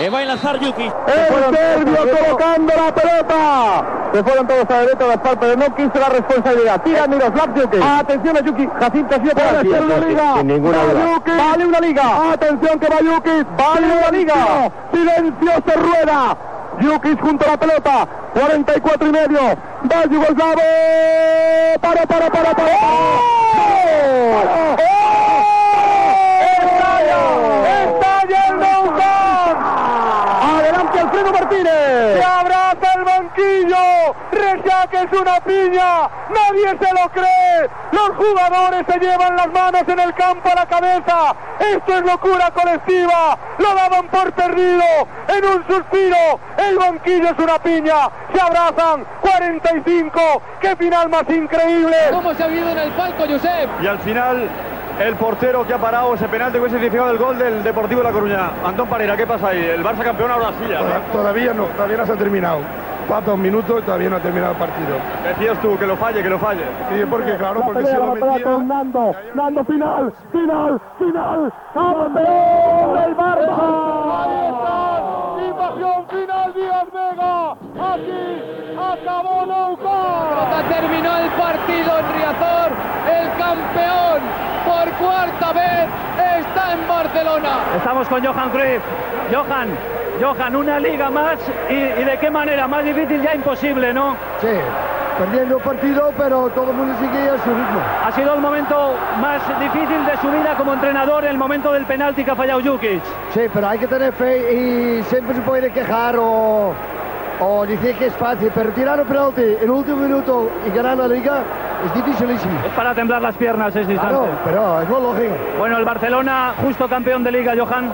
Eh, 0.00 0.10
va 0.10 0.18
a 0.18 0.24
lanzar 0.24 0.58
Yuki. 0.58 0.82
El 0.82 1.56
serbio 1.56 1.96
colocando 2.18 2.72
la 2.74 2.94
pelota. 2.94 3.84
Se 4.12 4.22
fueron 4.22 4.46
todos 4.46 4.70
a 4.70 4.78
derecha 4.80 5.04
de 5.06 5.18
parte 5.18 5.46
de 5.46 5.56
no 5.56 5.74
quiso 5.74 5.92
la 5.98 6.08
responsabilidad. 6.08 6.82
Tira 6.82 7.06
Miroslav 7.06 7.54
Jukic. 7.60 7.82
Atención 7.82 8.36
a 8.36 8.40
Yuki. 8.40 8.68
Jacinto 8.80 9.14
sigue 9.16 9.34
para 9.34 9.60
ser 9.60 9.82
una 9.82 9.96
liga. 9.98 10.34
sin 10.36 10.46
ninguna 10.46 10.78
duda. 10.84 11.22
Vale 11.36 11.66
una 11.66 11.80
liga. 11.80 12.32
Atención 12.32 12.78
que 12.78 12.88
va 12.88 12.96
Jukic. 12.96 13.46
Vale 13.56 13.86
una 13.86 14.10
liga. 14.10 14.70
Silencio 14.92 15.52
se 15.66 15.74
rueda. 15.74 16.36
Jukic 16.80 17.20
junto 17.20 17.44
a 17.44 17.48
la 17.52 17.56
pelota. 17.56 18.06
44 18.34 19.08
y 19.08 19.12
medio. 19.12 19.40
Va 19.40 20.04
Yugoslavo. 20.10 20.60
Para, 21.80 22.06
para, 22.06 22.30
para, 22.30 22.50
para. 22.54 22.72
¡Oh! 22.72 24.76
¡Estalla! 26.60 27.18
¡Estalla 27.84 28.46
el 28.48 28.56
Nou 28.58 28.84
Camp! 28.98 29.58
Adelante 30.56 30.98
Se 31.70 32.24
abraza 32.24 32.92
el 32.96 33.04
banquillo. 33.04 34.14
Rechaque 34.32 34.96
es 34.98 35.20
una 35.20 35.40
piña. 35.40 36.08
Nadie 36.30 36.78
se 36.80 36.94
lo 36.94 37.08
cree. 37.10 37.70
Los 37.92 38.10
jugadores 38.16 38.84
se 38.88 38.98
llevan 38.98 39.36
las 39.36 39.52
manos 39.52 39.82
en 39.86 39.98
el 39.98 40.14
campo 40.14 40.48
a 40.50 40.54
la 40.54 40.66
cabeza. 40.66 41.34
Esto 41.58 41.98
es 41.98 42.02
locura 42.02 42.50
colectiva. 42.50 43.38
Lo 43.58 43.74
daban 43.74 44.08
por 44.08 44.32
perdido. 44.32 44.84
En 45.28 45.44
un 45.44 45.66
suspiro. 45.66 46.40
El 46.58 46.78
banquillo 46.78 47.28
es 47.30 47.38
una 47.38 47.58
piña. 47.58 48.10
Se 48.32 48.40
abrazan. 48.40 49.06
45. 49.20 50.42
¡Qué 50.60 50.76
final 50.76 51.08
más 51.08 51.24
increíble! 51.28 51.96
¿Cómo 52.10 52.34
se 52.34 52.42
ha 52.42 52.46
vivido 52.46 52.70
en 52.70 52.78
el 52.78 52.90
palco, 52.92 53.24
Josep? 53.26 53.68
Y 53.82 53.86
al 53.86 53.98
final, 54.00 54.48
el 55.00 55.14
portero 55.16 55.66
que 55.66 55.74
ha 55.74 55.78
parado 55.78 56.14
ese 56.14 56.28
penalti 56.28 56.54
que 56.54 56.60
hubiese 56.60 56.76
significado 56.76 57.10
el 57.10 57.18
gol 57.18 57.38
del 57.38 57.62
Deportivo 57.62 58.00
de 58.00 58.06
La 58.08 58.12
Coruña. 58.12 58.50
Antón 58.64 58.88
Parera, 58.88 59.16
¿qué 59.16 59.26
pasa 59.26 59.48
ahí? 59.48 59.58
El 59.64 59.82
Barça 59.84 60.02
campeón 60.04 60.30
ahora 60.30 60.50
sí 60.58 60.66
ya. 60.70 60.78
Toda- 60.78 61.00
Todavía 61.12 61.52
no, 61.54 61.64
todavía 61.66 61.96
no 61.98 62.06
se 62.06 62.12
ha 62.12 62.16
terminado. 62.16 62.60
Falta 63.08 63.34
un 63.34 63.42
minuto 63.42 63.78
y 63.78 63.82
todavía 63.82 64.08
no 64.08 64.16
ha 64.16 64.20
terminado 64.20 64.52
el 64.52 64.58
partido. 64.58 64.96
Decías 65.24 65.60
tú 65.60 65.76
que 65.78 65.86
lo 65.86 65.94
falle, 65.96 66.22
que 66.22 66.30
lo 66.30 66.38
falle. 66.38 66.62
Sí, 66.90 67.04
porque 67.10 67.36
claro, 67.36 67.60
porque 67.62 67.80
pelea 67.82 67.96
se 67.96 68.00
lo 68.06 68.14
metía. 68.14 68.44
con 68.44 68.68
Nando. 68.68 69.14
Nando 69.34 69.64
final, 69.64 70.12
final, 70.32 70.80
final. 70.98 71.52
¡Campeón 71.74 72.14
del 72.94 73.16
Barça! 73.16 74.24
Ahí 74.24 74.46
está. 74.48 75.03
Díaz 76.64 76.88
Vega. 76.92 77.50
Aquí 77.92 78.24
acabó 78.92 79.44
Nou 79.46 79.76
Camp. 79.76 80.68
Terminó 80.68 81.18
el 81.18 81.30
partido 81.32 81.98
en 81.98 82.06
Riazor. 82.14 82.70
El 83.20 83.26
campeón 83.44 84.20
por 84.64 84.86
cuarta 84.94 85.52
vez 85.52 85.88
está 86.40 86.72
en 86.72 86.88
Barcelona. 86.88 87.50
Estamos 87.76 88.08
con 88.08 88.24
Johan 88.24 88.50
Cruyff. 88.50 88.82
Johan, 89.32 89.68
Johan, 90.22 90.56
una 90.56 90.78
liga 90.80 91.10
más 91.10 91.38
y, 91.68 91.74
y 91.74 92.04
de 92.04 92.16
qué 92.18 92.30
manera, 92.30 92.66
más 92.66 92.84
difícil 92.84 93.20
ya 93.22 93.34
imposible, 93.34 93.92
¿no? 93.92 94.16
Sí, 94.40 94.56
perdiendo 95.18 95.58
partido, 95.58 96.12
pero 96.16 96.48
todo 96.50 96.70
el 96.70 96.76
mundo 96.76 96.94
sigue 97.00 97.28
a 97.28 97.38
su 97.38 97.50
ritmo. 97.50 97.80
Ha 98.04 98.12
sido 98.12 98.34
el 98.34 98.40
momento 98.40 98.94
más 99.20 99.40
difícil 99.60 100.04
de 100.06 100.16
su 100.20 100.28
vida 100.30 100.54
como 100.56 100.74
entrenador, 100.74 101.24
el 101.24 101.38
momento 101.38 101.72
del 101.72 101.84
penalti 101.86 102.24
que 102.24 102.30
ha 102.30 102.36
fallado 102.36 102.60
Jukic. 102.62 103.02
Sí, 103.32 103.42
pero 103.52 103.68
hay 103.68 103.78
que 103.78 103.86
tener 103.86 104.12
fe 104.12 104.52
y 104.52 105.02
siempre 105.04 105.34
se 105.34 105.42
puede 105.42 105.70
quejar 105.72 106.16
o, 106.18 106.72
o 107.40 107.66
decir 107.66 107.94
que 107.96 108.06
es 108.06 108.14
fácil, 108.14 108.50
pero 108.54 108.70
tirar 108.70 108.98
el 109.00 109.06
penalti 109.06 109.42
en 109.42 109.62
el 109.62 109.70
último 109.70 109.96
minuto 109.98 110.50
y 110.66 110.70
ganar 110.76 110.96
la 110.96 111.08
liga 111.08 111.42
es 111.84 111.94
dificilísimo. 111.94 112.58
Es 112.66 112.72
para 112.72 112.94
temblar 112.94 113.22
las 113.22 113.36
piernas 113.36 113.74
ese 113.74 113.92
instante. 113.92 114.16
Claro, 114.16 114.28
pero 114.44 114.80
es 114.82 114.88
muy 114.88 115.00
lógico. 115.00 115.34
Bueno, 115.58 115.76
el 115.78 115.84
Barcelona, 115.84 116.54
justo 116.62 116.88
campeón 116.88 117.22
de 117.24 117.32
liga, 117.32 117.52
Johan. 117.56 117.92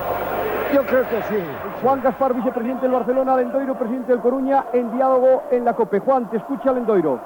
Yo 0.73 0.85
creo 0.87 1.03
que 1.03 1.23
sí. 1.23 1.43
Juan 1.83 2.01
Gaspar, 2.03 2.35
vicepresidente 2.35 2.83
del 2.83 2.93
Barcelona, 2.93 3.37
Lendoiro, 3.37 3.75
presidente 3.75 4.13
del 4.13 4.21
Coruña, 4.21 4.67
en 4.73 4.93
diálogo 4.93 5.43
en 5.51 5.65
la 5.65 5.75
COPE. 5.75 6.01
Juan, 6.01 6.31
te 6.31 6.37
escucha 6.37 6.73
Lendoiro. 6.73 7.19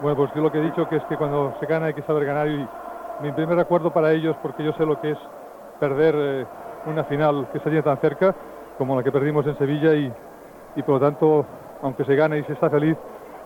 Bueno, 0.00 0.16
pues 0.16 0.32
yo 0.34 0.40
lo 0.40 0.50
que 0.50 0.58
he 0.58 0.62
dicho 0.62 0.88
que 0.88 0.96
es 0.96 1.04
que 1.04 1.16
cuando 1.16 1.52
se 1.60 1.66
gana 1.66 1.86
hay 1.86 1.94
que 1.94 2.02
saber 2.02 2.24
ganar 2.24 2.48
y 2.48 2.66
mi 3.20 3.32
primer 3.32 3.56
recuerdo 3.56 3.90
para 3.90 4.12
ellos, 4.12 4.36
porque 4.40 4.64
yo 4.64 4.72
sé 4.72 4.86
lo 4.86 5.00
que 5.00 5.10
es 5.10 5.18
perder 5.80 6.14
eh, 6.16 6.46
una 6.86 7.04
final 7.04 7.46
que 7.52 7.60
se 7.60 7.82
tan 7.82 7.98
cerca 7.98 8.34
como 8.78 8.96
la 8.96 9.02
que 9.02 9.12
perdimos 9.12 9.46
en 9.46 9.58
Sevilla 9.58 9.94
y, 9.94 10.12
y 10.76 10.82
por 10.82 10.94
lo 10.94 11.00
tanto, 11.00 11.44
aunque 11.82 12.04
se 12.04 12.14
gane 12.14 12.38
y 12.38 12.44
se 12.44 12.52
está 12.52 12.70
feliz, 12.70 12.96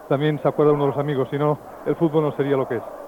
también 0.08 0.38
se 0.42 0.48
acuerda 0.48 0.72
uno 0.72 0.84
de 0.84 0.90
los 0.90 0.98
amigos, 0.98 1.28
si 1.30 1.38
no, 1.38 1.58
el 1.86 1.96
fútbol 1.96 2.24
no 2.24 2.32
sería 2.32 2.56
lo 2.56 2.68
que 2.68 2.76
es. 2.76 3.01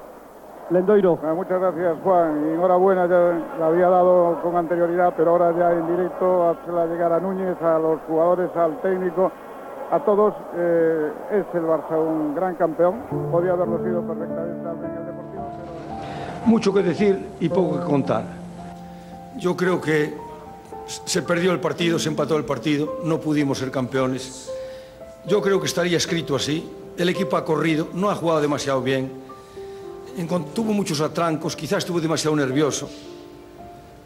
Lendoiro. 0.71 1.19
muchas 1.35 1.61
gracias 1.61 1.97
Juan 2.03 2.47
y 2.47 2.55
enhorabuena, 2.55 3.07
ya 3.07 3.39
la 3.59 3.67
había 3.67 3.89
dado 3.89 4.41
con 4.43 4.57
anterioridad, 4.57 5.13
pero 5.17 5.33
ahora 5.33 5.53
ya 5.57 5.73
en 5.73 5.87
directo, 5.87 6.49
hacerla 6.51 6.87
llegar 6.87 7.13
a 7.13 7.21
Núñez, 7.21 7.61
a 7.61 7.79
los 7.79 8.01
jugadores, 8.09 8.51
al 8.57 8.81
técnico, 8.81 9.31
a 9.91 10.01
todos. 10.01 10.35
eh, 10.57 11.13
es 11.33 11.45
el 11.55 11.63
Barça 11.65 11.99
un 11.99 12.35
gran 12.35 12.55
campeón, 12.55 13.03
podía 13.31 13.53
haberlo 13.53 13.79
sido 13.85 14.03
perfectamente 14.03 14.65
también 14.65 14.93
el 14.93 15.07
Deportivo. 15.07 15.45
Mucho 16.47 16.73
que 16.73 16.83
decir 16.83 17.29
y 17.41 17.49
poco 17.49 17.79
que 17.79 17.85
contar. 17.85 18.25
Yo 19.37 19.57
creo 19.57 19.81
que 19.81 20.15
se 20.87 21.23
perdió 21.23 21.53
el 21.53 21.61
partido, 21.61 21.99
se 21.99 22.09
empató 22.09 22.37
el 22.37 22.45
partido, 22.45 23.01
no 23.05 23.19
pudimos 23.19 23.59
ser 23.59 23.71
campeones. 23.71 24.51
Yo 25.27 25.43
creo 25.43 25.61
que 25.61 25.67
estaría 25.67 25.97
escrito 25.97 26.37
así. 26.37 26.71
El 26.97 27.09
equipo 27.09 27.37
ha 27.37 27.45
corrido, 27.45 27.89
no 27.95 28.11
ha 28.11 28.15
jugado 28.15 28.41
demasiado 28.41 28.81
bien. 28.81 29.11
Tuvo 30.55 30.73
muchos 30.73 31.01
atrancos, 31.01 31.57
quizás 31.57 31.79
estuvo 31.79 32.01
demasiado 32.01 32.37
nervioso. 32.37 32.89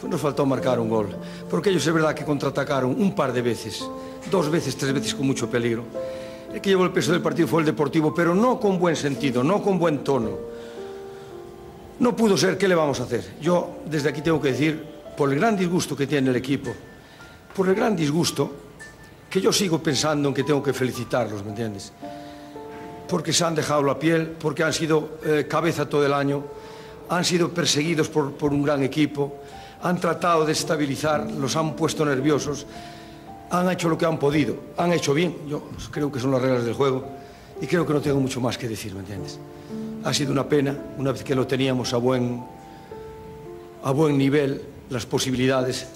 Pues 0.01 0.11
nos 0.11 0.21
faltó 0.21 0.47
marcar 0.47 0.81
un 0.81 0.89
gol. 0.89 1.15
Porque 1.51 1.71
ellos 1.71 1.87
es 1.87 1.93
verdad 1.93 2.15
que 2.15 2.25
contraatacaron 2.25 2.91
un 3.01 3.15
par 3.15 3.33
de 3.33 3.43
veces, 3.43 3.85
dos 4.31 4.51
veces, 4.51 4.77
tres 4.77 4.93
veces 4.93 5.15
con 5.15 5.27
mucho 5.27 5.51
peligro. 5.51 5.85
El 6.53 6.61
que 6.61 6.71
llevó 6.71 6.85
el 6.85 6.93
peso 6.93 7.13
del 7.13 7.21
partido 7.21 7.47
fue 7.47 7.61
el 7.61 7.67
Deportivo, 7.67 8.15
pero 8.15 8.35
no 8.35 8.59
con 8.59 8.79
buen 8.79 8.97
sentido, 8.97 9.45
no 9.45 9.63
con 9.63 9.79
buen 9.79 10.03
tono. 10.03 10.31
No 11.99 12.17
pudo 12.17 12.37
ser, 12.37 12.57
¿qué 12.57 12.69
le 12.69 12.75
vamos 12.75 13.01
a 13.01 13.03
hacer? 13.03 13.37
Yo 13.41 13.79
desde 13.85 14.09
aquí 14.09 14.23
tengo 14.23 14.41
que 14.41 14.53
decir, 14.53 14.83
por 15.17 15.33
el 15.33 15.39
gran 15.39 15.57
disgusto 15.57 15.97
que 15.97 16.07
tiene 16.07 16.31
el 16.31 16.37
equipo, 16.37 16.71
por 17.55 17.69
el 17.69 17.75
gran 17.75 17.97
disgusto, 17.97 18.53
que 19.29 19.41
yo 19.41 19.53
sigo 19.53 19.83
pensando 19.83 20.29
en 20.29 20.35
que 20.35 20.45
tengo 20.45 20.63
que 20.63 20.73
felicitarlos, 20.73 21.43
¿me 21.43 21.51
entiendes? 21.51 21.93
Porque 23.09 23.33
se 23.33 23.45
han 23.45 23.55
dejado 23.55 23.83
la 23.83 23.99
piel, 23.99 24.29
porque 24.39 24.63
han 24.63 24.73
sido 24.73 25.19
eh, 25.25 25.47
cabeza 25.49 25.89
todo 25.89 26.05
el 26.05 26.13
año, 26.13 26.45
han 27.09 27.25
sido 27.25 27.49
perseguidos 27.51 28.09
por, 28.09 28.33
por 28.33 28.53
un 28.53 28.63
gran 28.63 28.83
equipo, 28.83 29.39
han 29.83 29.99
tratado 30.01 30.45
de 30.45 30.53
estabilizar, 30.53 31.31
los 31.31 31.57
han 31.57 31.75
puesto 31.75 32.05
nerviosos, 32.05 32.67
han 33.51 33.71
hecho 33.71 33.89
lo 33.89 33.97
que 33.97 34.07
han 34.07 34.19
podido, 34.19 34.57
han 34.77 34.93
hecho 34.93 35.15
bien, 35.15 35.35
yo 35.49 35.63
creo 35.91 36.13
que 36.13 36.21
son 36.21 36.33
las 36.33 36.43
reglas 36.43 36.65
del 36.65 36.75
juego 36.75 37.05
y 37.61 37.67
creo 37.67 37.87
que 37.87 37.93
no 37.93 38.01
tengo 38.01 38.21
mucho 38.21 38.41
más 38.41 38.59
que 38.59 38.69
decir, 38.69 38.93
¿me 38.95 39.01
entiendes? 39.01 39.39
Ha 40.05 40.13
sido 40.13 40.33
una 40.33 40.49
pena, 40.49 40.77
una 40.99 41.13
vez 41.13 41.25
que 41.25 41.35
lo 41.35 41.47
teníamos 41.47 41.93
a 41.93 41.97
buen, 41.97 42.43
a 43.83 43.91
buen 43.91 44.19
nivel, 44.19 44.63
las 44.91 45.07
posibilidades, 45.07 45.87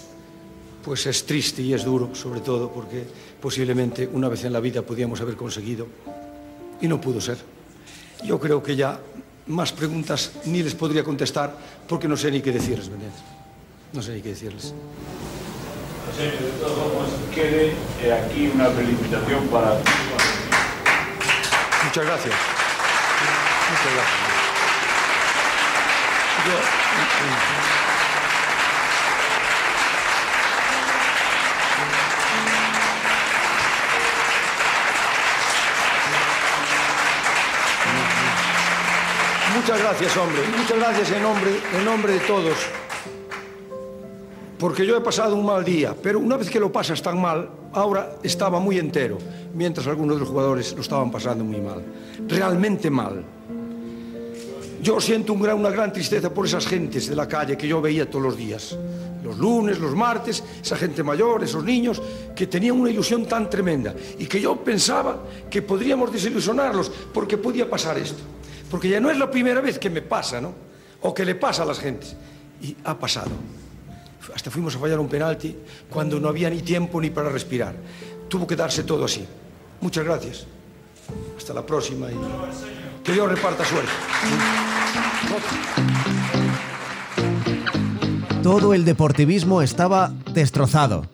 pues 0.85 1.07
es 1.07 1.25
triste 1.25 1.63
y 1.63 1.73
es 1.75 1.85
duro, 1.85 2.15
sobre 2.15 2.41
todo 2.41 2.71
porque 2.71 3.05
posiblemente 3.41 4.09
una 4.13 4.29
vez 4.29 4.45
en 4.45 4.53
la 4.53 4.61
vida 4.61 4.83
podíamos 4.83 5.21
haber 5.21 5.37
conseguido 5.37 5.87
y 6.83 6.89
no 6.89 7.01
pudo 7.01 7.21
ser. 7.21 7.39
Yo 8.23 8.39
creo 8.39 8.63
que 8.63 8.77
ya 8.77 9.01
más 9.47 9.73
preguntas 9.73 10.33
ni 10.45 10.63
les 10.63 10.75
podría 10.75 11.03
contestar 11.03 11.57
porque 11.89 12.07
no 12.07 12.17
sé 12.17 12.31
ni 12.31 12.43
qué 12.43 12.53
decirles, 12.53 12.89
¿me 12.89 12.95
entiendes? 12.95 13.23
No 13.93 14.03
sé 14.03 14.13
ni 14.15 14.21
qué 14.21 14.31
decirles. 14.31 14.75
De 16.19 16.31
todas 16.61 16.75
formas, 16.75 17.09
quede 17.35 17.73
eh, 18.03 18.13
aquí 18.13 18.51
una 18.55 18.69
felicitación 18.69 19.47
para... 19.49 19.79
Muchas 21.85 22.05
gracias. 22.05 22.35
Muchas 23.71 23.95
gracias. 23.95 24.33
Muchas 39.63 39.81
gracias, 39.81 40.17
hombre. 40.17 40.43
Muchas 40.59 40.77
gracias 40.79 41.11
en 41.13 41.23
nombre, 41.23 41.51
en 41.79 41.85
nombre 41.85 42.13
de 42.15 42.21
todos. 42.21 42.55
Porque 44.59 44.87
yo 44.87 44.97
he 44.97 45.01
pasado 45.01 45.35
un 45.37 45.45
mal 45.47 45.65
día, 45.65 45.95
pero 46.01 46.19
una 46.19 46.37
vez 46.37 46.49
que 46.51 46.61
lo 46.61 46.71
pasas 46.71 47.01
tan 47.03 47.21
mal, 47.21 47.49
ahora 47.73 48.17
estaba 48.23 48.61
muy 48.61 48.79
entero, 48.79 49.19
mientras 49.55 49.87
algunos 49.87 50.17
de 50.17 50.21
los 50.21 50.29
jugadores 50.29 50.73
lo 50.75 50.81
estaban 50.83 51.11
pasando 51.11 51.45
muy 51.45 51.61
mal. 51.61 51.83
Realmente 52.29 52.91
mal. 52.91 53.25
Yo 54.81 55.01
siento 55.01 55.33
un 55.33 55.41
gran- 55.43 55.59
una 55.59 55.71
gran 55.71 55.93
tristeza 55.93 56.33
por 56.33 56.47
esas 56.47 56.67
gentes 56.67 57.09
de 57.09 57.15
la 57.15 57.29
calle 57.29 57.57
que 57.57 57.69
yo 57.69 57.81
veía 57.81 58.09
todos 58.11 58.25
los 58.25 58.37
días. 58.37 58.77
Los 59.23 59.39
lunes, 59.39 59.79
los 59.79 59.95
martes, 59.95 60.43
esa 60.61 60.77
gente 60.77 61.05
mayor, 61.05 61.45
esos 61.45 61.63
niños 61.63 62.03
que 62.35 62.49
tenían 62.49 62.81
una 62.81 62.91
ilusión 62.91 63.27
tan 63.27 63.49
tremenda 63.49 63.95
y 64.19 64.27
que 64.27 64.41
yo 64.41 64.57
pensaba 64.57 65.23
que 65.49 65.63
podríamos 65.63 66.13
desilusionarlos 66.13 66.91
porque 67.15 67.39
podía 67.39 67.71
pasar 67.71 67.97
esto. 67.99 68.23
Porque 68.73 68.89
ya 68.89 69.01
no 69.01 69.11
es 69.11 69.19
la 69.19 69.31
primera 69.31 69.61
vez 69.61 69.79
que 69.79 69.91
me 69.91 70.01
pasa, 70.01 70.41
¿no? 70.41 70.55
O 71.03 71.13
que 71.13 71.27
le 71.27 71.35
pasa 71.35 71.63
a 71.63 71.67
las 71.67 71.79
gentes. 71.79 72.17
Y 72.63 72.75
ha 72.85 72.99
pasado. 72.99 73.31
hasta 74.35 74.51
fuimos 74.51 74.75
a 74.75 74.79
fallar 74.79 74.99
un 74.99 75.11
penalti 75.11 75.55
cuando 75.91 76.19
no 76.19 76.27
había 76.27 76.49
ni 76.49 76.63
tiempo 76.63 76.99
ni 76.99 77.11
para 77.11 77.29
respirar. 77.29 77.75
Tuvo 78.29 78.47
que 78.47 78.57
darse 78.57 78.83
todo 78.83 79.05
así. 79.05 79.27
Muchas 79.83 80.05
gracias. 80.05 80.47
Hasta 81.37 81.53
la 81.53 81.67
próxima 81.67 82.11
y 82.11 82.17
que 83.05 83.13
Dios 83.13 83.29
reparta 83.29 83.63
suerte. 83.63 83.91
Todo 88.43 88.73
el 88.73 88.87
deportivismo 88.87 89.61
estaba 89.61 90.15
destrozado. 90.33 91.05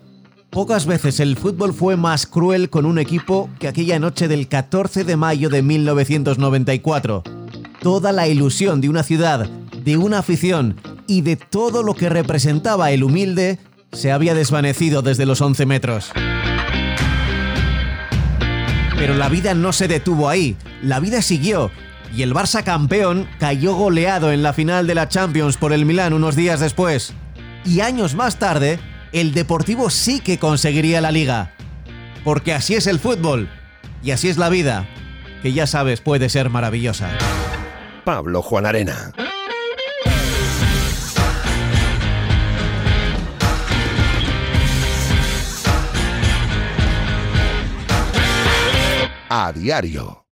Pocas 0.50 0.86
veces 0.86 1.18
el 1.18 1.36
fútbol 1.36 1.74
fue 1.74 1.96
más 1.96 2.26
cruel 2.26 2.70
con 2.70 2.86
un 2.86 3.00
equipo 3.00 3.50
que 3.58 3.66
aquella 3.66 3.98
noche 3.98 4.28
del 4.28 4.46
14 4.46 5.02
de 5.02 5.16
mayo 5.16 5.50
de 5.50 5.62
1994. 5.62 7.37
Toda 7.80 8.12
la 8.12 8.26
ilusión 8.26 8.80
de 8.80 8.88
una 8.88 9.02
ciudad, 9.02 9.48
de 9.48 9.96
una 9.96 10.18
afición 10.18 10.80
y 11.06 11.20
de 11.20 11.36
todo 11.36 11.82
lo 11.82 11.94
que 11.94 12.08
representaba 12.08 12.90
el 12.90 13.04
humilde 13.04 13.58
se 13.92 14.12
había 14.12 14.34
desvanecido 14.34 15.02
desde 15.02 15.26
los 15.26 15.40
11 15.40 15.66
metros. 15.66 16.10
Pero 18.96 19.14
la 19.14 19.28
vida 19.28 19.54
no 19.54 19.72
se 19.72 19.86
detuvo 19.86 20.28
ahí, 20.28 20.56
la 20.82 20.98
vida 20.98 21.22
siguió 21.22 21.70
y 22.14 22.22
el 22.22 22.34
Barça 22.34 22.64
campeón 22.64 23.28
cayó 23.38 23.74
goleado 23.74 24.32
en 24.32 24.42
la 24.42 24.52
final 24.52 24.86
de 24.86 24.94
la 24.96 25.08
Champions 25.08 25.56
por 25.56 25.72
el 25.72 25.84
Milán 25.84 26.12
unos 26.12 26.34
días 26.34 26.58
después. 26.58 27.14
Y 27.64 27.80
años 27.80 28.14
más 28.14 28.38
tarde, 28.38 28.80
el 29.12 29.32
Deportivo 29.32 29.88
sí 29.90 30.20
que 30.20 30.38
conseguiría 30.38 31.00
la 31.00 31.12
liga. 31.12 31.54
Porque 32.24 32.54
así 32.54 32.74
es 32.74 32.86
el 32.86 32.98
fútbol 32.98 33.48
y 34.02 34.10
así 34.10 34.28
es 34.28 34.36
la 34.36 34.48
vida, 34.48 34.86
que 35.42 35.52
ya 35.52 35.66
sabes 35.66 36.00
puede 36.00 36.28
ser 36.28 36.50
maravillosa. 36.50 37.10
Pablo 38.08 38.40
Juan 38.40 38.64
Arena. 38.64 39.12
A 49.28 49.52
diario. 49.52 50.27